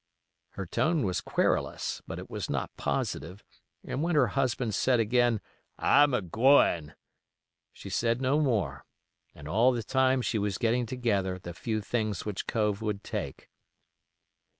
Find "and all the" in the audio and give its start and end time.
9.35-9.83